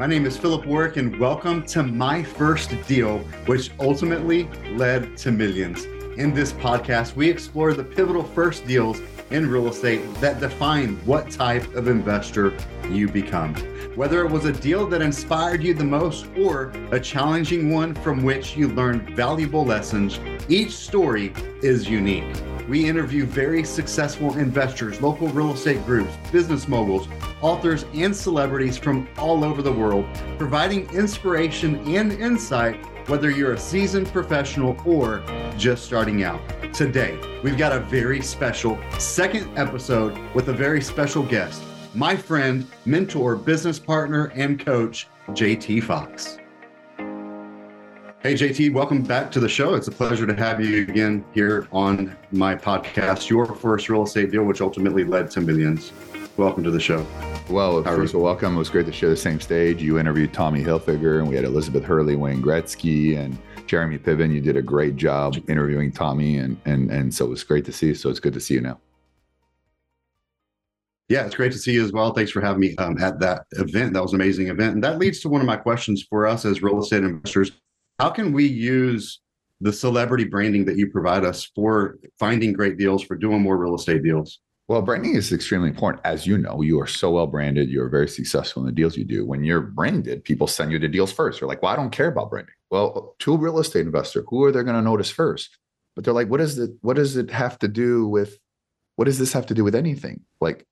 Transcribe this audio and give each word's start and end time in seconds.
My 0.00 0.06
name 0.06 0.24
is 0.24 0.34
Phillip 0.34 0.64
Warwick, 0.64 0.96
and 0.96 1.20
welcome 1.20 1.62
to 1.66 1.82
my 1.82 2.22
first 2.22 2.72
deal, 2.86 3.18
which 3.44 3.70
ultimately 3.78 4.48
led 4.70 5.14
to 5.18 5.30
millions. 5.30 5.84
In 6.16 6.32
this 6.32 6.54
podcast, 6.54 7.16
we 7.16 7.28
explore 7.28 7.74
the 7.74 7.84
pivotal 7.84 8.24
first 8.24 8.66
deals 8.66 9.02
in 9.30 9.50
real 9.50 9.68
estate 9.68 10.00
that 10.14 10.40
define 10.40 10.96
what 11.04 11.30
type 11.30 11.74
of 11.74 11.86
investor 11.86 12.56
you 12.88 13.08
become. 13.08 13.54
Whether 13.94 14.24
it 14.24 14.30
was 14.30 14.46
a 14.46 14.54
deal 14.54 14.86
that 14.86 15.02
inspired 15.02 15.62
you 15.62 15.74
the 15.74 15.84
most 15.84 16.28
or 16.34 16.72
a 16.92 16.98
challenging 16.98 17.68
one 17.68 17.94
from 17.96 18.22
which 18.22 18.56
you 18.56 18.68
learned 18.68 19.10
valuable 19.10 19.66
lessons, 19.66 20.18
each 20.48 20.70
story 20.70 21.34
is 21.60 21.90
unique. 21.90 22.34
We 22.70 22.88
interview 22.88 23.26
very 23.26 23.64
successful 23.64 24.38
investors, 24.38 25.02
local 25.02 25.26
real 25.30 25.54
estate 25.54 25.84
groups, 25.84 26.14
business 26.30 26.68
moguls, 26.68 27.08
authors, 27.42 27.84
and 27.94 28.14
celebrities 28.14 28.78
from 28.78 29.08
all 29.18 29.42
over 29.42 29.60
the 29.60 29.72
world, 29.72 30.06
providing 30.38 30.88
inspiration 30.90 31.80
and 31.96 32.12
insight 32.12 32.76
whether 33.08 33.28
you're 33.28 33.54
a 33.54 33.58
seasoned 33.58 34.06
professional 34.12 34.80
or 34.86 35.20
just 35.58 35.84
starting 35.84 36.22
out. 36.22 36.40
Today, 36.72 37.18
we've 37.42 37.58
got 37.58 37.72
a 37.72 37.80
very 37.80 38.22
special 38.22 38.78
second 39.00 39.50
episode 39.58 40.16
with 40.32 40.48
a 40.48 40.52
very 40.52 40.80
special 40.80 41.24
guest, 41.24 41.60
my 41.92 42.14
friend, 42.14 42.68
mentor, 42.84 43.34
business 43.34 43.80
partner, 43.80 44.26
and 44.36 44.64
coach, 44.64 45.08
JT 45.30 45.82
Foxx. 45.82 46.39
Hey, 48.22 48.34
JT, 48.34 48.74
welcome 48.74 49.00
back 49.00 49.32
to 49.32 49.40
the 49.40 49.48
show. 49.48 49.72
It's 49.72 49.88
a 49.88 49.90
pleasure 49.90 50.26
to 50.26 50.34
have 50.34 50.62
you 50.62 50.82
again 50.82 51.24
here 51.32 51.66
on 51.72 52.14
my 52.30 52.54
podcast, 52.54 53.30
Your 53.30 53.46
First 53.46 53.88
Real 53.88 54.02
Estate 54.02 54.30
Deal, 54.30 54.44
which 54.44 54.60
ultimately 54.60 55.04
led 55.04 55.30
to 55.30 55.40
millions. 55.40 55.90
Welcome 56.36 56.62
to 56.64 56.70
the 56.70 56.78
show. 56.78 57.06
Well, 57.48 57.82
first 57.82 58.12
of 58.12 58.16
all, 58.16 58.24
welcome. 58.24 58.56
It 58.56 58.58
was 58.58 58.68
great 58.68 58.84
to 58.84 58.92
share 58.92 59.08
the 59.08 59.16
same 59.16 59.40
stage. 59.40 59.82
You 59.82 59.98
interviewed 59.98 60.34
Tommy 60.34 60.62
Hilfiger, 60.62 61.20
and 61.20 61.30
we 61.30 61.34
had 61.34 61.46
Elizabeth 61.46 61.82
Hurley, 61.82 62.14
Wayne 62.14 62.42
Gretzky, 62.42 63.16
and 63.16 63.38
Jeremy 63.66 63.96
Piven. 63.96 64.34
You 64.34 64.42
did 64.42 64.58
a 64.58 64.62
great 64.62 64.96
job 64.96 65.38
interviewing 65.48 65.90
Tommy, 65.90 66.36
and 66.36 66.60
and 66.66 66.90
and 66.90 67.14
so 67.14 67.24
it 67.24 67.30
was 67.30 67.42
great 67.42 67.64
to 67.64 67.72
see 67.72 67.86
you. 67.86 67.94
So 67.94 68.10
it's 68.10 68.20
good 68.20 68.34
to 68.34 68.40
see 68.40 68.52
you 68.52 68.60
now. 68.60 68.78
Yeah, 71.08 71.24
it's 71.24 71.34
great 71.34 71.52
to 71.52 71.58
see 71.58 71.72
you 71.72 71.82
as 71.82 71.90
well. 71.90 72.12
Thanks 72.12 72.32
for 72.32 72.42
having 72.42 72.60
me 72.60 72.76
um, 72.76 72.98
at 72.98 73.18
that 73.20 73.46
event. 73.52 73.94
That 73.94 74.02
was 74.02 74.12
an 74.12 74.20
amazing 74.20 74.48
event, 74.48 74.74
and 74.74 74.84
that 74.84 74.98
leads 74.98 75.20
to 75.20 75.30
one 75.30 75.40
of 75.40 75.46
my 75.46 75.56
questions 75.56 76.02
for 76.02 76.26
us 76.26 76.44
as 76.44 76.60
real 76.60 76.80
estate 76.80 77.02
investors 77.02 77.52
how 78.00 78.08
can 78.08 78.32
we 78.32 78.46
use 78.46 79.20
the 79.60 79.70
celebrity 79.70 80.24
branding 80.24 80.64
that 80.64 80.78
you 80.78 80.90
provide 80.90 81.22
us 81.22 81.44
for 81.54 81.98
finding 82.18 82.50
great 82.50 82.78
deals 82.78 83.02
for 83.02 83.14
doing 83.14 83.42
more 83.42 83.58
real 83.58 83.74
estate 83.74 84.02
deals? 84.02 84.40
Well 84.68 84.80
branding 84.80 85.16
is 85.16 85.32
extremely 85.32 85.68
important. 85.68 86.00
As 86.06 86.26
you 86.26 86.38
know 86.38 86.62
you 86.62 86.80
are 86.80 86.86
so 86.86 87.10
well 87.10 87.26
branded 87.26 87.68
you're 87.68 87.90
very 87.90 88.08
successful 88.08 88.62
in 88.62 88.66
the 88.66 88.72
deals 88.72 88.96
you 88.96 89.04
do. 89.04 89.26
When 89.26 89.44
you're 89.44 89.60
branded 89.60 90.24
people 90.24 90.46
send 90.46 90.72
you 90.72 90.78
the 90.78 90.88
deals 90.88 91.12
first. 91.12 91.40
They're 91.40 91.48
like 91.48 91.62
well 91.62 91.72
i 91.72 91.76
don't 91.76 91.90
care 91.90 92.08
about 92.08 92.30
branding. 92.30 92.54
Well 92.70 93.16
to 93.18 93.34
a 93.34 93.36
real 93.36 93.58
estate 93.58 93.84
investor 93.84 94.24
who 94.28 94.44
are 94.44 94.52
they 94.52 94.62
going 94.62 94.76
to 94.76 94.80
notice 94.80 95.10
first? 95.10 95.58
But 95.94 96.06
they're 96.06 96.14
like 96.14 96.28
what 96.28 96.38
does 96.38 96.58
it 96.58 96.70
what 96.80 96.96
does 96.96 97.18
it 97.18 97.30
have 97.30 97.58
to 97.58 97.68
do 97.68 98.06
with 98.06 98.38
what 98.96 99.04
does 99.04 99.18
this 99.18 99.34
have 99.34 99.44
to 99.46 99.54
do 99.54 99.62
with 99.62 99.74
anything? 99.74 100.22
Like 100.40 100.66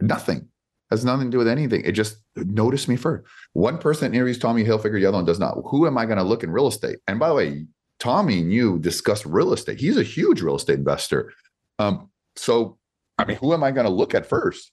nothing 0.00 0.50
has 0.92 1.04
nothing 1.04 1.26
to 1.26 1.30
do 1.30 1.38
with 1.38 1.48
anything. 1.48 1.82
It 1.84 1.92
just 1.92 2.18
notice 2.36 2.86
me 2.86 2.96
first. 2.96 3.26
One 3.54 3.78
person 3.78 4.14
interviews 4.14 4.38
Tommy 4.38 4.64
Hilfiger, 4.64 5.00
the 5.00 5.06
other 5.06 5.18
one 5.18 5.24
does 5.24 5.40
not. 5.40 5.56
Who 5.66 5.86
am 5.86 5.98
I 5.98 6.06
going 6.06 6.18
to 6.18 6.24
look 6.24 6.44
in 6.44 6.50
real 6.50 6.68
estate? 6.68 6.98
And 7.06 7.18
by 7.18 7.28
the 7.28 7.34
way, 7.34 7.66
Tommy 7.98 8.40
and 8.40 8.52
you 8.52 8.78
discuss 8.78 9.26
real 9.26 9.52
estate. 9.52 9.80
He's 9.80 9.96
a 9.96 10.02
huge 10.02 10.42
real 10.42 10.56
estate 10.56 10.78
investor. 10.78 11.32
Um, 11.78 12.10
so, 12.36 12.78
I 13.18 13.24
mean, 13.24 13.36
who 13.36 13.52
am 13.52 13.62
I 13.62 13.70
going 13.70 13.86
to 13.86 13.92
look 13.92 14.14
at 14.14 14.26
first? 14.26 14.72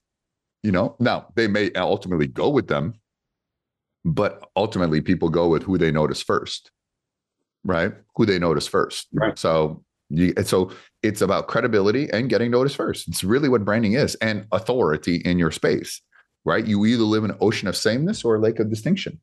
You 0.64 0.72
know, 0.72 0.96
now 1.00 1.28
they 1.36 1.48
may 1.48 1.72
ultimately 1.74 2.28
go 2.28 2.50
with 2.50 2.68
them, 2.68 2.96
but 4.04 4.50
ultimately 4.56 5.02
people 5.02 5.30
go 5.30 5.48
with 5.48 5.64
who 5.64 5.78
they 5.78 5.92
notice 5.92 6.22
first, 6.22 6.72
right? 7.64 7.94
Who 8.16 8.26
they 8.26 8.40
notice 8.40 8.68
first. 8.68 9.08
Right. 9.14 9.38
So, 9.38 9.84
you, 10.10 10.34
so 10.44 10.72
it's 11.04 11.22
about 11.22 11.48
credibility 11.48 12.10
and 12.12 12.30
getting 12.30 12.52
noticed 12.52 12.76
first. 12.76 13.08
It's 13.08 13.24
really 13.24 13.48
what 13.48 13.64
branding 13.64 13.94
is 13.94 14.16
and 14.16 14.48
authority 14.52 15.18
in 15.18 15.40
your 15.40 15.52
space 15.52 16.02
right? 16.46 16.66
You 16.66 16.86
either 16.86 17.04
live 17.04 17.24
in 17.24 17.32
an 17.32 17.38
ocean 17.42 17.68
of 17.68 17.76
sameness 17.76 18.24
or 18.24 18.36
a 18.36 18.40
lake 18.40 18.60
of 18.60 18.70
distinction. 18.70 19.20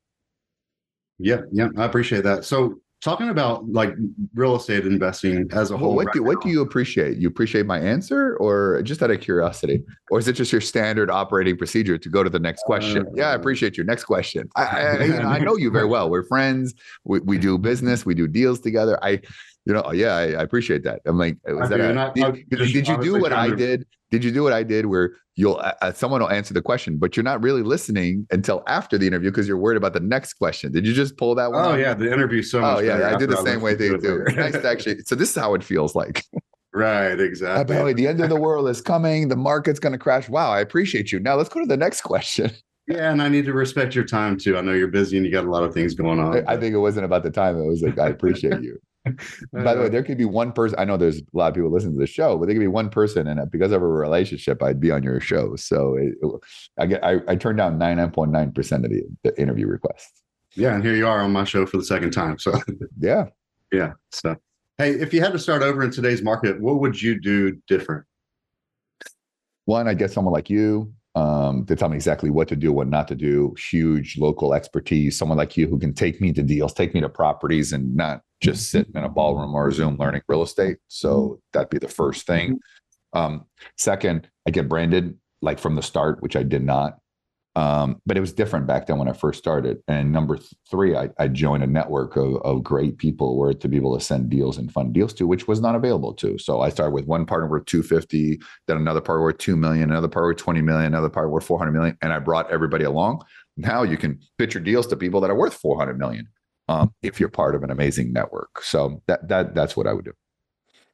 Yeah, 1.18 1.42
yeah, 1.52 1.68
I 1.76 1.84
appreciate 1.84 2.24
that. 2.24 2.44
So 2.44 2.80
talking 3.02 3.28
about 3.28 3.68
like 3.70 3.94
real 4.34 4.56
estate 4.56 4.86
investing 4.86 5.48
as 5.52 5.70
a 5.70 5.74
well, 5.74 5.84
whole. 5.84 5.94
What 5.94 6.06
right 6.06 6.14
do 6.14 6.22
what 6.22 6.42
do 6.42 6.48
you 6.48 6.60
appreciate? 6.60 7.18
You 7.18 7.28
appreciate 7.28 7.66
my 7.66 7.78
answer, 7.78 8.36
or 8.36 8.82
just 8.82 9.02
out 9.02 9.10
of 9.10 9.20
curiosity, 9.20 9.82
or 10.10 10.18
is 10.18 10.28
it 10.28 10.34
just 10.34 10.52
your 10.52 10.60
standard 10.60 11.10
operating 11.10 11.56
procedure 11.56 11.98
to 11.98 12.08
go 12.08 12.22
to 12.22 12.30
the 12.30 12.38
next 12.38 12.62
question? 12.62 13.06
Uh, 13.06 13.10
yeah, 13.14 13.28
I 13.30 13.34
appreciate 13.34 13.76
your 13.76 13.86
next 13.86 14.04
question. 14.04 14.48
I, 14.56 14.64
I, 14.64 15.04
you 15.04 15.12
know, 15.12 15.28
I 15.28 15.38
know 15.46 15.56
you 15.56 15.70
very 15.70 15.86
well. 15.86 16.10
We're 16.10 16.24
friends. 16.24 16.74
We, 17.04 17.20
we 17.20 17.38
do 17.38 17.58
business. 17.58 18.04
We 18.04 18.14
do 18.14 18.26
deals 18.28 18.60
together. 18.60 18.98
I 19.02 19.20
you 19.66 19.72
know, 19.72 19.92
yeah, 19.92 20.14
I, 20.14 20.22
I, 20.22 20.42
appreciate 20.42 20.84
that. 20.84 21.00
I'm 21.06 21.18
like, 21.18 21.38
was 21.44 21.68
that 21.70 21.80
a, 21.80 21.92
not, 21.92 22.14
did, 22.14 22.48
did 22.48 22.86
you 22.86 23.02
do 23.02 23.20
what 23.20 23.32
I 23.32 23.52
did? 23.52 23.84
Did 24.12 24.22
you 24.22 24.30
do 24.30 24.44
what 24.44 24.52
I 24.52 24.62
did 24.62 24.86
where 24.86 25.14
you'll, 25.34 25.56
uh, 25.56 25.72
uh, 25.82 25.92
someone 25.92 26.20
will 26.20 26.30
answer 26.30 26.54
the 26.54 26.62
question, 26.62 26.98
but 26.98 27.16
you're 27.16 27.24
not 27.24 27.42
really 27.42 27.62
listening 27.62 28.28
until 28.30 28.62
after 28.68 28.96
the 28.96 29.08
interview 29.08 29.30
because 29.30 29.48
you're 29.48 29.58
worried 29.58 29.76
about 29.76 29.92
the 29.92 30.00
next 30.00 30.34
question. 30.34 30.70
Did 30.70 30.86
you 30.86 30.94
just 30.94 31.16
pull 31.16 31.34
that 31.34 31.50
one? 31.50 31.64
Oh, 31.64 31.74
yeah. 31.74 31.94
The 31.94 32.12
interview 32.12 32.42
so 32.42 32.60
much. 32.60 32.78
Oh, 32.78 32.80
yeah. 32.80 33.10
I 33.12 33.18
do 33.18 33.26
the 33.26 33.42
same 33.42 33.60
way 33.60 33.74
they 33.74 33.88
do. 33.88 34.24
nice 34.36 34.52
to 34.52 34.68
actually. 34.68 35.00
So 35.00 35.16
this 35.16 35.30
is 35.30 35.36
how 35.36 35.54
it 35.54 35.64
feels 35.64 35.96
like. 35.96 36.24
Right, 36.72 37.18
exactly. 37.18 37.74
Belly, 37.74 37.94
the 37.94 38.06
end 38.06 38.20
of 38.20 38.28
the 38.28 38.38
world 38.38 38.68
is 38.68 38.82
coming. 38.82 39.28
The 39.28 39.36
market's 39.36 39.80
going 39.80 39.94
to 39.94 39.98
crash. 39.98 40.28
Wow, 40.28 40.50
I 40.50 40.60
appreciate 40.60 41.10
you. 41.10 41.18
Now 41.18 41.34
let's 41.34 41.48
go 41.48 41.60
to 41.60 41.66
the 41.66 41.76
next 41.76 42.02
question. 42.02 42.50
Yeah, 42.88 43.10
and 43.10 43.20
I 43.20 43.28
need 43.28 43.46
to 43.46 43.52
respect 43.52 43.96
your 43.96 44.04
time 44.04 44.38
too. 44.38 44.56
I 44.56 44.60
know 44.60 44.72
you're 44.72 44.86
busy 44.86 45.16
and 45.16 45.26
you 45.26 45.32
got 45.32 45.44
a 45.44 45.50
lot 45.50 45.64
of 45.64 45.74
things 45.74 45.92
going 45.94 46.20
on. 46.20 46.46
I 46.46 46.56
think 46.56 46.72
it 46.72 46.78
wasn't 46.78 47.04
about 47.04 47.24
the 47.24 47.32
time. 47.32 47.60
It 47.60 47.66
was 47.66 47.82
like 47.82 47.98
I 47.98 48.06
appreciate 48.10 48.62
you. 48.62 48.78
By 49.52 49.74
the 49.74 49.80
way, 49.80 49.86
uh, 49.86 49.88
there 49.88 50.02
could 50.02 50.18
be 50.18 50.24
one 50.24 50.52
person. 50.52 50.78
I 50.78 50.84
know 50.84 50.96
there's 50.96 51.18
a 51.18 51.24
lot 51.32 51.48
of 51.48 51.54
people 51.54 51.70
listening 51.70 51.94
to 51.94 52.00
the 52.00 52.06
show, 52.06 52.36
but 52.36 52.46
there 52.46 52.54
could 52.54 52.60
be 52.60 52.66
one 52.66 52.90
person, 52.90 53.26
and 53.26 53.50
because 53.50 53.72
of 53.72 53.82
a 53.82 53.86
relationship, 53.86 54.62
I'd 54.62 54.80
be 54.80 54.90
on 54.90 55.02
your 55.02 55.20
show. 55.20 55.56
So 55.56 55.96
it, 55.96 56.14
it, 56.20 56.40
I 56.78 56.86
get 56.86 57.04
I, 57.04 57.20
I 57.28 57.36
turned 57.36 57.58
down 57.58 57.78
99.9 57.78 58.54
percent 58.54 58.84
of 58.84 58.90
the, 58.90 59.02
the 59.22 59.40
interview 59.40 59.66
requests. 59.66 60.22
Yeah, 60.54 60.74
and 60.74 60.82
here 60.82 60.94
you 60.94 61.06
are 61.06 61.20
on 61.20 61.32
my 61.32 61.44
show 61.44 61.66
for 61.66 61.76
the 61.76 61.84
second 61.84 62.10
time. 62.10 62.38
So 62.38 62.52
yeah, 62.98 63.26
yeah. 63.72 63.92
So 64.10 64.36
hey, 64.78 64.92
if 64.92 65.12
you 65.14 65.20
had 65.20 65.32
to 65.32 65.38
start 65.38 65.62
over 65.62 65.82
in 65.82 65.90
today's 65.90 66.22
market, 66.22 66.60
what 66.60 66.80
would 66.80 67.00
you 67.00 67.20
do 67.20 67.60
different? 67.68 68.04
One, 69.66 69.88
I 69.88 69.94
get 69.94 70.12
someone 70.12 70.32
like 70.32 70.48
you 70.48 70.92
um, 71.16 71.64
to 71.64 71.74
tell 71.74 71.88
me 71.88 71.96
exactly 71.96 72.28
what 72.28 72.46
to 72.48 72.56
do, 72.56 72.72
what 72.72 72.88
not 72.88 73.08
to 73.08 73.14
do. 73.14 73.54
Huge 73.70 74.18
local 74.18 74.52
expertise, 74.52 75.16
someone 75.16 75.38
like 75.38 75.56
you 75.56 75.66
who 75.66 75.78
can 75.78 75.94
take 75.94 76.20
me 76.20 76.30
to 76.34 76.42
deals, 76.42 76.74
take 76.74 76.92
me 76.92 77.00
to 77.00 77.08
properties, 77.08 77.72
and 77.72 77.96
not 77.96 78.20
just 78.42 78.70
sit 78.70 78.86
in 78.94 79.02
a 79.02 79.08
ballroom 79.08 79.54
or 79.54 79.68
a 79.68 79.72
Zoom 79.72 79.96
learning 79.96 80.20
real 80.28 80.42
estate. 80.42 80.76
So 80.88 81.40
that'd 81.54 81.70
be 81.70 81.78
the 81.78 81.88
first 81.88 82.26
thing. 82.26 82.60
Um, 83.14 83.46
second, 83.78 84.28
I 84.46 84.50
get 84.50 84.68
branded 84.68 85.16
like 85.40 85.58
from 85.58 85.74
the 85.74 85.82
start, 85.82 86.22
which 86.22 86.36
I 86.36 86.42
did 86.42 86.62
not. 86.62 86.98
Um, 87.56 88.02
but 88.04 88.18
it 88.18 88.20
was 88.20 88.34
different 88.34 88.66
back 88.66 88.86
then 88.86 88.98
when 88.98 89.08
I 89.08 89.14
first 89.14 89.38
started. 89.38 89.78
And 89.88 90.12
number 90.12 90.38
three, 90.70 90.94
I, 90.94 91.08
I 91.18 91.28
joined 91.28 91.64
a 91.64 91.66
network 91.66 92.14
of, 92.16 92.36
of 92.42 92.62
great 92.62 92.98
people 92.98 93.38
where 93.38 93.54
to 93.54 93.66
be 93.66 93.78
able 93.78 93.98
to 93.98 94.04
send 94.04 94.28
deals 94.28 94.58
and 94.58 94.70
fund 94.70 94.92
deals 94.92 95.14
to, 95.14 95.26
which 95.26 95.48
was 95.48 95.58
not 95.58 95.74
available 95.74 96.12
to. 96.14 96.36
So 96.36 96.60
I 96.60 96.68
started 96.68 96.92
with 96.92 97.06
one 97.06 97.24
partner 97.24 97.48
worth 97.48 97.64
250, 97.64 98.38
then 98.66 98.76
another 98.76 99.00
partner 99.00 99.22
worth 99.22 99.38
2 99.38 99.56
million, 99.56 99.90
another 99.90 100.06
partner 100.06 100.28
worth 100.28 100.36
20 100.36 100.60
million, 100.60 100.86
another 100.88 101.08
partner 101.08 101.30
worth 101.30 101.46
400 101.46 101.72
million. 101.72 101.96
And 102.02 102.12
I 102.12 102.18
brought 102.18 102.50
everybody 102.50 102.84
along. 102.84 103.24
Now 103.56 103.84
you 103.84 103.96
can 103.96 104.20
pitch 104.36 104.52
your 104.52 104.62
deals 104.62 104.86
to 104.88 104.96
people 104.96 105.22
that 105.22 105.30
are 105.30 105.36
worth 105.36 105.54
400 105.54 105.98
million 105.98 106.28
um, 106.68 106.92
if 107.02 107.18
you're 107.18 107.30
part 107.30 107.54
of 107.54 107.62
an 107.62 107.70
amazing 107.70 108.12
network. 108.12 108.62
So 108.62 109.02
that 109.06 109.28
that 109.28 109.54
that's 109.54 109.78
what 109.78 109.86
I 109.86 109.94
would 109.94 110.04
do. 110.04 110.12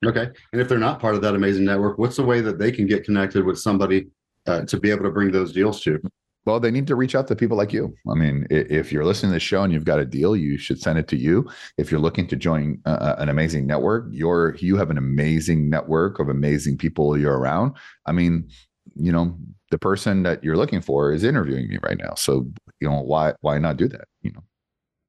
Okay. 0.06 0.29
And 0.53 0.61
if 0.61 0.69
they're 0.69 0.79
not 0.79 1.00
part 1.00 1.17
of 1.17 1.23
that 1.23 1.34
amazing 1.34 1.65
network, 1.65 1.99
what's 1.99 2.17
the 2.17 2.25
way 2.25 2.41
that 2.41 2.61
they 2.61 2.71
can 2.71 2.87
get 2.87 3.03
connected 3.03 3.44
with 3.44 3.59
somebody 3.59 4.08
uh, 4.47 4.62
to 4.62 4.79
be 4.79 4.91
able 4.91 5.05
to 5.05 5.11
bring 5.11 5.32
those 5.32 5.53
deals 5.53 5.81
to? 5.82 6.00
Well, 6.44 6.59
they 6.59 6.71
need 6.71 6.87
to 6.89 6.97
reach 6.97 7.15
out 7.15 7.29
to 7.29 7.37
people 7.37 7.56
like 7.56 7.73
you. 7.73 7.94
I 8.11 8.15
mean, 8.15 8.47
if 8.50 8.93
you're 8.93 9.05
listening 9.05 9.31
to 9.31 9.35
the 9.35 9.41
show 9.41 9.62
and 9.62 9.73
you've 9.73 9.85
got 9.85 10.00
a 10.00 10.05
deal, 10.05 10.35
you 10.35 10.59
should 10.59 10.81
send 10.81 10.99
it 10.99 11.06
to 11.09 11.17
you. 11.17 11.49
If 11.79 11.91
you're 11.91 12.00
looking 12.00 12.27
to 12.29 12.37
join 12.37 12.81
uh, 12.85 13.15
an 13.19 13.29
amazing 13.29 13.67
network, 13.67 14.06
you're 14.11 14.56
you 14.56 14.77
have 14.77 14.91
an 14.91 14.99
amazing 14.99 15.71
network 15.71 16.19
of 16.19 16.29
amazing 16.29 16.79
people 16.79 17.17
you're 17.17 17.39
around. 17.39 17.77
I 18.06 18.12
mean, 18.12 18.49
you 18.97 19.12
know, 19.12 19.39
the 19.71 19.79
person 19.79 20.25
that 20.25 20.43
you're 20.43 20.56
looking 20.56 20.81
for 20.81 21.12
is 21.12 21.23
interviewing 21.23 21.69
me 21.69 21.79
right 21.83 21.99
now. 21.99 22.15
So, 22.15 22.50
you 22.81 22.91
know, 22.91 23.00
why 23.00 23.35
why 23.41 23.59
not 23.59 23.77
do 23.77 23.89
that? 23.89 24.09
You 24.23 24.33
know. 24.33 24.43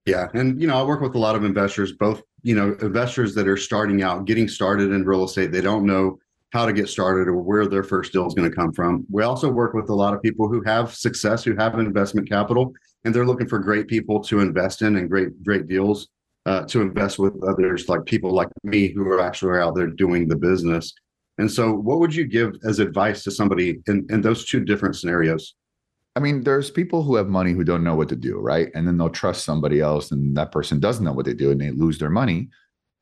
Yeah, 0.05 0.27
and 0.33 0.61
you 0.61 0.67
know, 0.67 0.77
I 0.77 0.83
work 0.83 1.01
with 1.01 1.15
a 1.15 1.19
lot 1.19 1.35
of 1.35 1.43
investors, 1.43 1.93
both 1.93 2.21
you 2.43 2.55
know, 2.55 2.75
investors 2.81 3.33
that 3.35 3.47
are 3.47 3.57
starting 3.57 4.03
out, 4.03 4.25
getting 4.25 4.47
started 4.47 4.91
in 4.91 5.05
real 5.05 5.23
estate. 5.23 5.51
They 5.51 5.61
don't 5.61 5.85
know 5.85 6.19
how 6.53 6.67
to 6.67 6.71
get 6.71 6.87
started 6.87 7.27
or 7.27 7.35
where 7.35 7.65
their 7.65 7.83
first 7.83 8.13
deal 8.13 8.27
is 8.27 8.35
going 8.35 8.49
to 8.49 8.55
come 8.55 8.71
from. 8.71 9.03
We 9.09 9.23
also 9.23 9.49
work 9.51 9.73
with 9.73 9.89
a 9.89 9.95
lot 9.95 10.13
of 10.13 10.21
people 10.21 10.47
who 10.47 10.61
have 10.63 10.93
success, 10.93 11.43
who 11.43 11.55
have 11.55 11.79
investment 11.79 12.29
capital, 12.29 12.73
and 13.03 13.13
they're 13.13 13.25
looking 13.25 13.47
for 13.47 13.57
great 13.57 13.87
people 13.87 14.21
to 14.25 14.39
invest 14.39 14.83
in 14.83 14.95
and 14.97 15.09
great 15.09 15.43
great 15.43 15.67
deals 15.67 16.07
uh, 16.45 16.63
to 16.65 16.81
invest 16.81 17.17
with 17.17 17.33
others, 17.43 17.89
like 17.89 18.05
people 18.05 18.31
like 18.31 18.49
me 18.63 18.87
who 18.87 19.07
are 19.07 19.19
actually 19.19 19.59
out 19.59 19.75
there 19.75 19.87
doing 19.87 20.27
the 20.27 20.35
business. 20.35 20.93
And 21.39 21.51
so, 21.51 21.73
what 21.73 21.99
would 21.99 22.13
you 22.13 22.25
give 22.25 22.53
as 22.63 22.77
advice 22.77 23.23
to 23.23 23.31
somebody 23.31 23.79
in, 23.87 24.05
in 24.11 24.21
those 24.21 24.45
two 24.45 24.63
different 24.63 24.95
scenarios? 24.95 25.55
I 26.15 26.19
mean, 26.19 26.43
there's 26.43 26.69
people 26.69 27.01
who 27.01 27.15
have 27.15 27.27
money 27.27 27.53
who 27.53 27.63
don't 27.63 27.83
know 27.83 27.95
what 27.95 28.09
to 28.09 28.15
do, 28.15 28.37
right? 28.37 28.69
And 28.75 28.87
then 28.87 28.97
they'll 28.97 29.09
trust 29.09 29.43
somebody 29.43 29.81
else, 29.81 30.11
and 30.11 30.37
that 30.37 30.51
person 30.51 30.79
doesn't 30.79 31.03
know 31.03 31.13
what 31.13 31.25
they 31.25 31.33
do, 31.33 31.49
and 31.49 31.59
they 31.59 31.71
lose 31.71 31.97
their 31.97 32.11
money. 32.11 32.49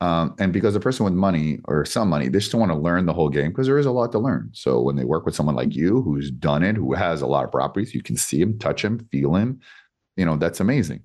Um, 0.02 0.34
and 0.40 0.52
because 0.52 0.74
the 0.74 0.80
person 0.80 1.04
with 1.04 1.14
money 1.14 1.60
or 1.66 1.84
some 1.84 2.08
money, 2.08 2.26
they 2.26 2.40
just 2.40 2.52
want 2.56 2.72
to 2.72 2.76
learn 2.76 3.06
the 3.06 3.12
whole 3.12 3.28
game 3.28 3.50
because 3.50 3.68
there 3.68 3.78
is 3.78 3.86
a 3.86 3.92
lot 3.92 4.10
to 4.10 4.18
learn. 4.18 4.50
So 4.52 4.80
when 4.80 4.96
they 4.96 5.04
work 5.04 5.24
with 5.24 5.36
someone 5.36 5.54
like 5.54 5.76
you 5.76 6.02
who's 6.02 6.28
done 6.28 6.64
it, 6.64 6.74
who 6.74 6.92
has 6.92 7.22
a 7.22 7.26
lot 7.28 7.44
of 7.44 7.52
properties, 7.52 7.94
you 7.94 8.02
can 8.02 8.16
see 8.16 8.40
him, 8.40 8.58
touch 8.58 8.84
him, 8.84 9.06
feel 9.12 9.36
him. 9.36 9.60
You 10.16 10.24
know, 10.24 10.36
that's 10.36 10.58
amazing. 10.58 11.02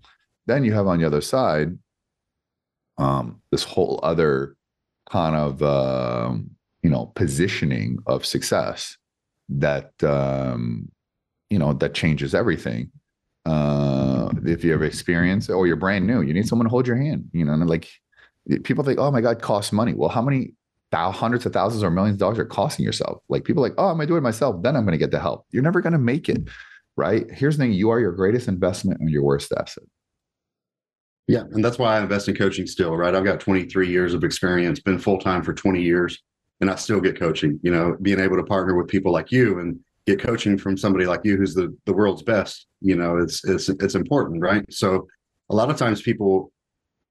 Then 0.47 0.63
you 0.63 0.73
have 0.73 0.87
on 0.87 0.97
the 0.97 1.05
other 1.05 1.21
side 1.21 1.77
um, 2.97 3.39
this 3.51 3.63
whole 3.63 3.99
other 4.01 4.55
kind 5.11 5.35
of 5.35 5.61
um, 5.61 6.49
you 6.81 6.89
know 6.89 7.11
positioning 7.13 7.99
of 8.07 8.25
success 8.25 8.97
that 9.49 9.91
um, 10.03 10.89
you 11.51 11.59
know 11.59 11.71
that 11.73 11.93
changes 11.93 12.33
everything. 12.33 12.89
Uh, 13.45 14.31
if 14.43 14.63
you 14.63 14.71
have 14.71 14.81
experience 14.81 15.51
or 15.51 15.67
you're 15.67 15.75
brand 15.75 16.07
new, 16.07 16.21
you 16.21 16.33
need 16.33 16.47
someone 16.47 16.65
to 16.65 16.71
hold 16.71 16.87
your 16.87 16.97
hand. 16.97 17.29
You 17.31 17.45
know, 17.45 17.53
and 17.53 17.69
like 17.69 17.87
people 18.63 18.83
think, 18.83 18.99
oh 18.99 19.11
my 19.11 19.21
God, 19.21 19.41
costs 19.41 19.71
money. 19.71 19.93
Well, 19.93 20.09
how 20.09 20.21
many 20.21 20.53
hundreds 20.93 21.45
of 21.45 21.53
thousands 21.53 21.83
or 21.83 21.91
millions 21.91 22.15
of 22.15 22.19
dollars 22.19 22.39
are 22.39 22.45
costing 22.45 22.85
yourself? 22.85 23.21
Like 23.29 23.43
people 23.43 23.61
like, 23.61 23.73
oh, 23.77 23.87
I'm 23.87 23.97
gonna 23.97 24.07
do 24.07 24.17
it 24.17 24.21
myself. 24.21 24.61
Then 24.63 24.75
I'm 24.75 24.85
gonna 24.85 24.97
get 24.97 25.11
the 25.11 25.19
help. 25.19 25.45
You're 25.51 25.63
never 25.63 25.81
gonna 25.81 25.97
make 25.97 26.29
it, 26.29 26.47
right? 26.95 27.25
Here's 27.31 27.57
the 27.57 27.63
thing: 27.63 27.73
you 27.73 27.89
are 27.89 27.99
your 27.99 28.13
greatest 28.13 28.47
investment 28.47 28.99
and 28.99 29.09
your 29.09 29.23
worst 29.23 29.51
asset. 29.57 29.83
Yeah, 31.27 31.43
and 31.51 31.63
that's 31.63 31.77
why 31.77 31.97
I 31.97 32.01
invest 32.01 32.29
in 32.29 32.35
coaching 32.35 32.67
still, 32.67 32.95
right? 32.95 33.13
I've 33.13 33.25
got 33.25 33.41
23 33.41 33.89
years 33.89 34.13
of 34.13 34.23
experience, 34.23 34.79
been 34.79 34.97
full 34.97 35.17
time 35.17 35.43
for 35.43 35.53
20 35.53 35.81
years, 35.81 36.23
and 36.61 36.71
I 36.71 36.75
still 36.75 37.01
get 37.01 37.19
coaching. 37.19 37.59
You 37.63 37.71
know, 37.71 37.97
being 38.01 38.19
able 38.19 38.37
to 38.37 38.43
partner 38.43 38.75
with 38.75 38.87
people 38.87 39.11
like 39.11 39.31
you 39.31 39.59
and 39.59 39.77
get 40.05 40.21
coaching 40.21 40.57
from 40.57 40.77
somebody 40.77 41.05
like 41.05 41.19
you 41.25 41.35
who's 41.35 41.53
the 41.53 41.75
the 41.85 41.93
world's 41.93 42.23
best, 42.23 42.67
you 42.79 42.95
know, 42.95 43.17
it's 43.17 43.43
it's 43.43 43.67
it's 43.67 43.95
important, 43.95 44.41
right? 44.41 44.65
So 44.71 45.05
a 45.49 45.55
lot 45.55 45.69
of 45.69 45.77
times 45.77 46.01
people 46.01 46.51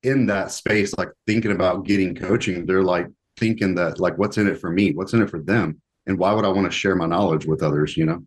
in 0.03 0.27
that 0.27 0.53
space, 0.53 0.97
like 0.97 1.09
thinking 1.27 1.53
about 1.53 1.85
getting 1.87 2.15
coaching, 2.15 2.67
they're 2.67 2.83
like 2.83 3.07
thinking 3.37 3.75
that 3.77 3.99
like, 4.01 4.19
what's 4.19 4.39
in 4.39 4.47
it 4.47 4.59
for 4.59 4.71
me? 4.71 4.93
What's 4.93 5.13
in 5.13 5.23
it 5.23 5.31
for 5.31 5.41
them? 5.41 5.81
And 6.07 6.19
why 6.19 6.33
would 6.33 6.45
I 6.45 6.49
want 6.49 6.67
to 6.67 6.77
share 6.77 6.95
my 6.95 7.07
knowledge 7.07 7.47
with 7.47 7.63
others? 7.63 7.97
You 7.97 8.07
know? 8.07 8.25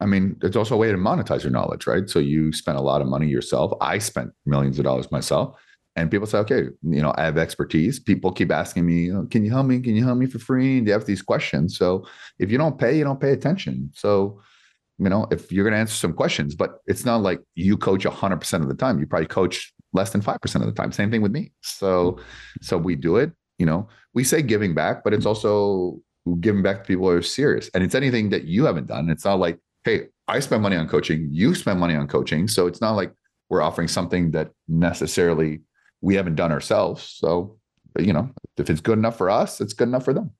I 0.00 0.06
mean, 0.06 0.36
it's 0.42 0.56
also 0.56 0.74
a 0.74 0.78
way 0.78 0.90
to 0.90 0.96
monetize 0.96 1.42
your 1.42 1.52
knowledge, 1.52 1.86
right? 1.86 2.08
So 2.08 2.18
you 2.18 2.52
spent 2.52 2.78
a 2.78 2.82
lot 2.82 3.02
of 3.02 3.06
money 3.06 3.28
yourself. 3.28 3.72
I 3.80 3.98
spent 3.98 4.30
millions 4.46 4.78
of 4.78 4.84
dollars 4.84 5.12
myself. 5.12 5.56
And 5.96 6.10
people 6.10 6.26
say, 6.26 6.38
okay, 6.38 6.68
you 6.82 7.02
know, 7.02 7.12
I 7.16 7.24
have 7.24 7.36
expertise. 7.36 7.98
People 7.98 8.32
keep 8.32 8.50
asking 8.52 8.86
me, 8.86 9.04
you 9.04 9.12
know, 9.12 9.26
can 9.26 9.44
you 9.44 9.50
help 9.50 9.66
me? 9.66 9.80
Can 9.80 9.96
you 9.96 10.04
help 10.04 10.18
me 10.18 10.26
for 10.26 10.38
free? 10.38 10.78
And 10.78 10.86
they 10.86 10.92
have 10.92 11.04
these 11.04 11.20
questions. 11.20 11.76
So 11.76 12.06
if 12.38 12.50
you 12.50 12.58
don't 12.58 12.78
pay, 12.78 12.96
you 12.96 13.04
don't 13.04 13.20
pay 13.20 13.32
attention. 13.32 13.90
So, 13.94 14.40
you 14.98 15.08
know, 15.08 15.26
if 15.30 15.50
you're 15.50 15.64
going 15.64 15.74
to 15.74 15.80
answer 15.80 15.96
some 15.96 16.12
questions, 16.12 16.54
but 16.54 16.78
it's 16.86 17.04
not 17.04 17.22
like 17.22 17.40
you 17.54 17.76
coach 17.76 18.04
100% 18.04 18.54
of 18.62 18.68
the 18.68 18.74
time. 18.74 19.00
You 19.00 19.06
probably 19.06 19.26
coach 19.26 19.74
less 19.92 20.10
than 20.10 20.20
5% 20.20 20.54
of 20.56 20.66
the 20.66 20.72
time. 20.72 20.92
Same 20.92 21.10
thing 21.10 21.22
with 21.22 21.32
me. 21.32 21.52
So, 21.62 22.18
so 22.60 22.78
we 22.78 22.96
do 22.96 23.16
it, 23.16 23.32
you 23.58 23.66
know, 23.66 23.88
we 24.14 24.24
say 24.24 24.42
giving 24.42 24.74
back, 24.74 25.04
but 25.04 25.12
it's 25.12 25.26
also 25.26 26.00
giving 26.40 26.62
back 26.62 26.78
to 26.78 26.86
people 26.86 27.08
who 27.08 27.16
are 27.16 27.22
serious. 27.22 27.70
And 27.74 27.82
it's 27.82 27.94
anything 27.94 28.30
that 28.30 28.44
you 28.44 28.64
haven't 28.64 28.86
done. 28.86 29.10
It's 29.10 29.24
not 29.24 29.38
like, 29.38 29.58
hey, 29.84 30.08
I 30.28 30.40
spend 30.40 30.62
money 30.62 30.76
on 30.76 30.88
coaching, 30.88 31.28
you 31.30 31.54
spend 31.54 31.80
money 31.80 31.94
on 31.94 32.06
coaching. 32.06 32.46
So 32.46 32.66
it's 32.66 32.80
not 32.80 32.92
like 32.92 33.12
we're 33.48 33.62
offering 33.62 33.88
something 33.88 34.30
that 34.32 34.50
necessarily 34.68 35.60
we 36.00 36.14
haven't 36.14 36.36
done 36.36 36.52
ourselves. 36.52 37.02
So, 37.02 37.58
you 37.98 38.12
know, 38.12 38.30
if 38.56 38.70
it's 38.70 38.80
good 38.80 38.98
enough 38.98 39.18
for 39.18 39.28
us, 39.28 39.60
it's 39.60 39.72
good 39.72 39.88
enough 39.88 40.04
for 40.04 40.14
them. 40.14 40.30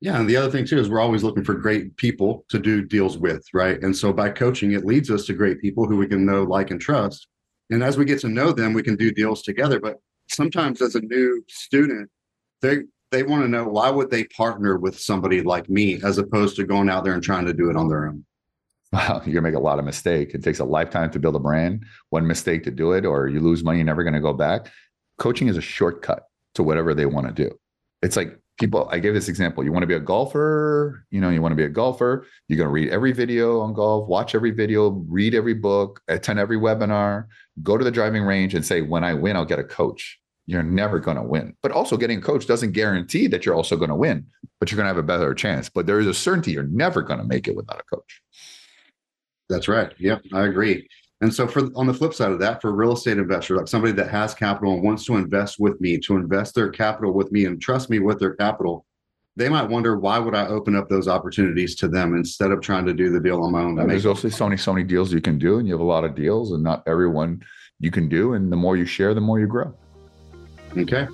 Yeah. 0.00 0.20
And 0.20 0.28
the 0.28 0.36
other 0.36 0.50
thing 0.50 0.64
too 0.64 0.78
is 0.78 0.88
we're 0.88 1.00
always 1.00 1.24
looking 1.24 1.42
for 1.42 1.54
great 1.54 1.96
people 1.96 2.44
to 2.50 2.58
do 2.58 2.84
deals 2.84 3.18
with, 3.18 3.44
right? 3.52 3.82
And 3.82 3.96
so 3.96 4.12
by 4.12 4.30
coaching, 4.30 4.72
it 4.72 4.84
leads 4.84 5.10
us 5.10 5.26
to 5.26 5.32
great 5.32 5.60
people 5.60 5.86
who 5.86 5.96
we 5.96 6.06
can 6.06 6.24
know, 6.24 6.44
like, 6.44 6.70
and 6.70 6.80
trust. 6.80 7.26
And 7.70 7.82
as 7.82 7.98
we 7.98 8.04
get 8.04 8.20
to 8.20 8.28
know 8.28 8.52
them, 8.52 8.72
we 8.72 8.82
can 8.82 8.96
do 8.96 9.12
deals 9.12 9.42
together. 9.42 9.78
But 9.80 10.00
sometimes 10.28 10.80
as 10.80 10.94
a 10.94 11.00
new 11.00 11.42
student, 11.48 12.10
they 12.62 12.78
they 13.10 13.22
want 13.22 13.42
to 13.42 13.48
know 13.48 13.66
why 13.66 13.90
would 13.90 14.10
they 14.10 14.24
partner 14.24 14.76
with 14.76 14.98
somebody 14.98 15.40
like 15.40 15.70
me 15.70 16.00
as 16.02 16.18
opposed 16.18 16.56
to 16.56 16.64
going 16.64 16.90
out 16.90 17.04
there 17.04 17.14
and 17.14 17.22
trying 17.22 17.46
to 17.46 17.54
do 17.54 17.70
it 17.70 17.76
on 17.76 17.88
their 17.88 18.06
own 18.08 18.24
wow, 18.92 19.22
you're 19.24 19.34
gonna 19.34 19.42
make 19.42 19.54
a 19.54 19.60
lot 19.60 19.78
of 19.78 19.84
mistake. 19.84 20.34
It 20.34 20.42
takes 20.42 20.58
a 20.58 20.64
lifetime 20.64 21.10
to 21.12 21.18
build 21.18 21.36
a 21.36 21.40
brand. 21.40 21.84
One 22.10 22.26
mistake 22.26 22.64
to 22.64 22.70
do 22.70 22.92
it, 22.92 23.04
or 23.04 23.28
you 23.28 23.40
lose 23.40 23.64
money, 23.64 23.78
you're 23.78 23.86
never 23.86 24.04
gonna 24.04 24.20
go 24.20 24.32
back. 24.32 24.70
Coaching 25.18 25.48
is 25.48 25.56
a 25.56 25.62
shortcut 25.62 26.24
to 26.54 26.62
whatever 26.62 26.94
they 26.94 27.06
want 27.06 27.26
to 27.26 27.32
do. 27.32 27.58
It's 28.02 28.16
like 28.16 28.38
people, 28.58 28.88
I 28.90 28.98
gave 28.98 29.14
this 29.14 29.28
example. 29.28 29.64
You 29.64 29.72
want 29.72 29.82
to 29.82 29.86
be 29.86 29.94
a 29.94 30.00
golfer, 30.00 31.04
you 31.10 31.20
know, 31.20 31.30
you 31.30 31.40
want 31.40 31.52
to 31.52 31.56
be 31.56 31.64
a 31.64 31.68
golfer, 31.68 32.26
you're 32.48 32.58
gonna 32.58 32.70
read 32.70 32.90
every 32.90 33.12
video 33.12 33.60
on 33.60 33.72
golf, 33.72 34.08
watch 34.08 34.34
every 34.34 34.50
video, 34.50 34.90
read 35.08 35.34
every 35.34 35.54
book, 35.54 36.00
attend 36.08 36.38
every 36.38 36.56
webinar, 36.56 37.26
go 37.62 37.78
to 37.78 37.84
the 37.84 37.90
driving 37.90 38.22
range 38.22 38.54
and 38.54 38.64
say, 38.64 38.82
when 38.82 39.04
I 39.04 39.14
win, 39.14 39.36
I'll 39.36 39.44
get 39.44 39.58
a 39.58 39.64
coach. 39.64 40.18
You're 40.46 40.62
never 40.62 40.98
going 40.98 41.18
to 41.18 41.22
win. 41.22 41.54
But 41.62 41.72
also, 41.72 41.98
getting 41.98 42.20
a 42.20 42.22
coach 42.22 42.46
doesn't 42.46 42.72
guarantee 42.72 43.26
that 43.26 43.44
you're 43.44 43.54
also 43.54 43.76
going 43.76 43.90
to 43.90 43.94
win, 43.94 44.26
but 44.58 44.70
you're 44.70 44.76
going 44.76 44.84
to 44.84 44.94
have 44.94 44.96
a 44.96 45.02
better 45.02 45.34
chance. 45.34 45.68
But 45.68 45.86
there 45.86 46.00
is 46.00 46.06
a 46.06 46.14
certainty 46.14 46.52
you're 46.52 46.62
never 46.62 47.02
going 47.02 47.20
to 47.20 47.26
make 47.26 47.48
it 47.48 47.54
without 47.54 47.78
a 47.78 47.94
coach. 47.94 48.22
That's 49.50 49.68
right. 49.68 49.92
Yep, 49.98 50.22
I 50.32 50.46
agree. 50.46 50.88
And 51.20 51.34
so, 51.34 51.48
for 51.48 51.68
on 51.74 51.86
the 51.86 51.94
flip 51.94 52.14
side 52.14 52.30
of 52.30 52.38
that, 52.40 52.62
for 52.62 52.72
real 52.72 52.92
estate 52.92 53.18
investor, 53.18 53.56
like 53.56 53.66
somebody 53.66 53.92
that 53.94 54.08
has 54.08 54.34
capital 54.34 54.74
and 54.74 54.82
wants 54.82 55.04
to 55.06 55.16
invest 55.16 55.58
with 55.58 55.80
me, 55.80 55.98
to 55.98 56.16
invest 56.16 56.54
their 56.54 56.70
capital 56.70 57.12
with 57.12 57.32
me 57.32 57.46
and 57.46 57.60
trust 57.60 57.90
me 57.90 57.98
with 57.98 58.20
their 58.20 58.34
capital, 58.34 58.86
they 59.34 59.48
might 59.48 59.68
wonder 59.68 59.98
why 59.98 60.18
would 60.18 60.34
I 60.34 60.46
open 60.46 60.76
up 60.76 60.88
those 60.88 61.08
opportunities 61.08 61.74
to 61.76 61.88
them 61.88 62.14
instead 62.16 62.52
of 62.52 62.60
trying 62.60 62.86
to 62.86 62.92
do 62.92 63.10
the 63.10 63.20
deal 63.20 63.42
on 63.42 63.52
my 63.52 63.62
own. 63.62 63.74
There's 63.74 64.06
also 64.06 64.28
so 64.28 64.44
many, 64.44 64.56
so 64.56 64.72
many 64.72 64.84
deals 64.84 65.12
you 65.12 65.20
can 65.20 65.38
do, 65.38 65.58
and 65.58 65.66
you 65.66 65.74
have 65.74 65.80
a 65.80 65.84
lot 65.84 66.04
of 66.04 66.14
deals, 66.14 66.52
and 66.52 66.62
not 66.62 66.82
everyone 66.86 67.42
you 67.80 67.90
can 67.90 68.08
do. 68.08 68.34
And 68.34 68.52
the 68.52 68.56
more 68.56 68.76
you 68.76 68.84
share, 68.84 69.12
the 69.12 69.20
more 69.20 69.40
you 69.40 69.46
grow. 69.46 69.74
Okay. 70.76 71.08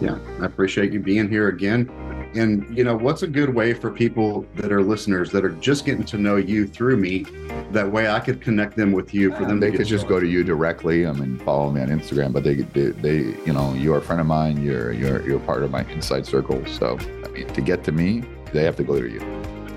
Yeah, 0.00 0.18
I 0.40 0.46
appreciate 0.46 0.92
you 0.92 1.00
being 1.00 1.30
here 1.30 1.48
again. 1.48 1.90
And 2.36 2.76
you 2.76 2.84
know, 2.84 2.96
what's 2.96 3.22
a 3.22 3.26
good 3.26 3.54
way 3.54 3.72
for 3.72 3.90
people 3.90 4.46
that 4.56 4.70
are 4.70 4.82
listeners 4.82 5.30
that 5.32 5.44
are 5.44 5.50
just 5.50 5.84
getting 5.86 6.04
to 6.04 6.18
know 6.18 6.36
you 6.36 6.66
through 6.66 6.98
me? 6.98 7.24
That 7.72 7.90
way, 7.90 8.08
I 8.10 8.20
could 8.20 8.40
connect 8.40 8.76
them 8.76 8.92
with 8.92 9.14
you 9.14 9.34
for 9.34 9.44
them. 9.44 9.58
They 9.58 9.70
could 9.70 9.86
just 9.86 10.06
go 10.06 10.20
to 10.20 10.26
you 10.26 10.44
directly. 10.44 11.06
I 11.06 11.12
mean, 11.12 11.38
follow 11.38 11.70
me 11.70 11.80
on 11.80 11.88
Instagram. 11.88 12.32
But 12.32 12.44
they, 12.44 12.56
they, 12.56 12.90
they, 12.90 13.16
you 13.44 13.52
know, 13.52 13.72
you're 13.74 13.98
a 13.98 14.02
friend 14.02 14.20
of 14.20 14.26
mine. 14.26 14.62
You're, 14.62 14.92
you're, 14.92 15.26
you're 15.26 15.40
part 15.40 15.62
of 15.62 15.70
my 15.70 15.82
inside 15.90 16.26
circle. 16.26 16.64
So, 16.66 16.98
I 17.24 17.28
mean, 17.28 17.46
to 17.48 17.60
get 17.60 17.84
to 17.84 17.92
me, 17.92 18.22
they 18.52 18.64
have 18.64 18.76
to 18.76 18.84
go 18.84 19.00
to 19.00 19.08
you. 19.08 19.20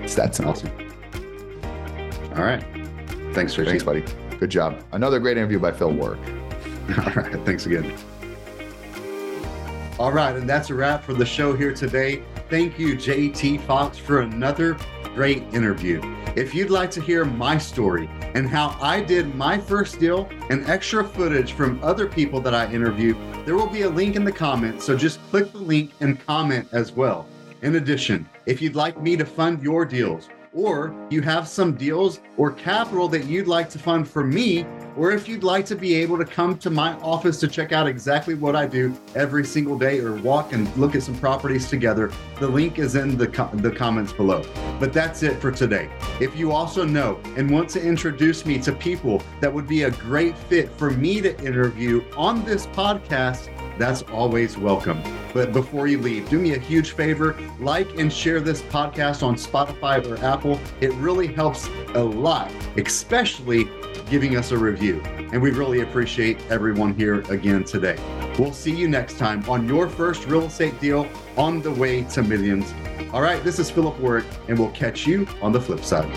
It's 0.02 0.14
that 0.16 0.34
simple. 0.34 0.52
Awesome. 0.52 0.70
All 2.36 2.44
right. 2.44 2.62
Thanks, 3.32 3.54
Tracy. 3.54 3.70
Thanks, 3.70 3.84
buddy. 3.84 4.04
Good 4.38 4.50
job. 4.50 4.82
Another 4.92 5.18
great 5.18 5.36
interview 5.36 5.58
by 5.58 5.72
Phil 5.72 5.92
Warwick. 5.92 6.20
All 6.98 7.12
right. 7.12 7.44
Thanks 7.44 7.66
again. 7.66 7.96
All 10.00 10.12
right, 10.12 10.34
and 10.34 10.48
that's 10.48 10.70
a 10.70 10.74
wrap 10.74 11.04
for 11.04 11.12
the 11.12 11.26
show 11.26 11.54
here 11.54 11.74
today. 11.74 12.22
Thank 12.50 12.80
you, 12.80 12.96
JT 12.96 13.60
Foxx, 13.60 13.96
for 13.96 14.22
another 14.22 14.76
great 15.14 15.44
interview. 15.54 16.00
If 16.34 16.52
you'd 16.52 16.68
like 16.68 16.90
to 16.90 17.00
hear 17.00 17.24
my 17.24 17.56
story 17.56 18.10
and 18.34 18.48
how 18.48 18.76
I 18.82 19.00
did 19.00 19.36
my 19.36 19.56
first 19.56 20.00
deal 20.00 20.28
and 20.50 20.68
extra 20.68 21.04
footage 21.04 21.52
from 21.52 21.80
other 21.80 22.08
people 22.08 22.40
that 22.40 22.52
I 22.52 22.68
interviewed, 22.72 23.16
there 23.46 23.54
will 23.54 23.68
be 23.68 23.82
a 23.82 23.88
link 23.88 24.16
in 24.16 24.24
the 24.24 24.32
comments. 24.32 24.84
So 24.84 24.96
just 24.96 25.20
click 25.30 25.52
the 25.52 25.58
link 25.58 25.92
and 26.00 26.18
comment 26.26 26.66
as 26.72 26.90
well. 26.90 27.28
In 27.62 27.76
addition, 27.76 28.28
if 28.46 28.60
you'd 28.60 28.74
like 28.74 29.00
me 29.00 29.16
to 29.16 29.24
fund 29.24 29.62
your 29.62 29.84
deals, 29.84 30.28
or 30.52 30.94
you 31.10 31.22
have 31.22 31.46
some 31.46 31.74
deals 31.74 32.20
or 32.36 32.52
capital 32.52 33.08
that 33.08 33.24
you'd 33.24 33.46
like 33.46 33.70
to 33.70 33.78
fund 33.78 34.08
for 34.08 34.24
me, 34.24 34.66
or 34.96 35.12
if 35.12 35.28
you'd 35.28 35.44
like 35.44 35.64
to 35.66 35.76
be 35.76 35.94
able 35.94 36.18
to 36.18 36.24
come 36.24 36.58
to 36.58 36.70
my 36.70 36.94
office 37.00 37.38
to 37.40 37.48
check 37.48 37.72
out 37.72 37.86
exactly 37.86 38.34
what 38.34 38.56
I 38.56 38.66
do 38.66 38.94
every 39.14 39.44
single 39.44 39.78
day 39.78 40.00
or 40.00 40.16
walk 40.16 40.52
and 40.52 40.74
look 40.76 40.94
at 40.94 41.02
some 41.02 41.18
properties 41.18 41.68
together, 41.68 42.12
the 42.38 42.48
link 42.48 42.78
is 42.78 42.96
in 42.96 43.16
the, 43.16 43.26
the 43.54 43.70
comments 43.70 44.12
below. 44.12 44.44
But 44.80 44.92
that's 44.92 45.22
it 45.22 45.40
for 45.40 45.52
today. 45.52 45.88
If 46.20 46.36
you 46.36 46.52
also 46.52 46.84
know 46.84 47.20
and 47.36 47.50
want 47.50 47.70
to 47.70 47.82
introduce 47.82 48.44
me 48.44 48.58
to 48.60 48.72
people 48.72 49.22
that 49.40 49.52
would 49.52 49.68
be 49.68 49.84
a 49.84 49.90
great 49.92 50.36
fit 50.36 50.70
for 50.72 50.90
me 50.90 51.20
to 51.20 51.38
interview 51.44 52.04
on 52.16 52.44
this 52.44 52.66
podcast, 52.66 53.48
that's 53.78 54.02
always 54.02 54.58
welcome. 54.58 55.00
But 55.32 55.52
before 55.52 55.86
you 55.86 55.98
leave, 55.98 56.28
do 56.28 56.38
me 56.38 56.54
a 56.54 56.58
huge 56.58 56.92
favor 56.92 57.36
like 57.58 57.98
and 57.98 58.12
share 58.12 58.40
this 58.40 58.62
podcast 58.62 59.22
on 59.22 59.36
Spotify 59.36 60.04
or 60.06 60.16
Apple. 60.24 60.60
It 60.80 60.92
really 60.94 61.28
helps 61.28 61.68
a 61.94 62.02
lot, 62.02 62.50
especially 62.76 63.68
giving 64.08 64.36
us 64.36 64.50
a 64.50 64.58
review. 64.58 65.00
And 65.32 65.40
we 65.40 65.50
really 65.52 65.80
appreciate 65.82 66.38
everyone 66.50 66.94
here 66.94 67.20
again 67.30 67.64
today. 67.64 67.96
We'll 68.38 68.52
see 68.52 68.74
you 68.74 68.88
next 68.88 69.18
time 69.18 69.48
on 69.48 69.68
your 69.68 69.88
first 69.88 70.26
real 70.26 70.44
estate 70.44 70.80
deal 70.80 71.06
on 71.36 71.62
the 71.62 71.70
way 71.70 72.02
to 72.04 72.22
millions. 72.22 72.74
All 73.12 73.22
right, 73.22 73.42
this 73.44 73.58
is 73.58 73.70
Phillip 73.70 73.98
Warwick, 74.00 74.24
and 74.48 74.58
we'll 74.58 74.70
catch 74.70 75.06
you 75.06 75.26
on 75.42 75.52
the 75.52 75.60
flip 75.60 75.84
side. 75.84 76.10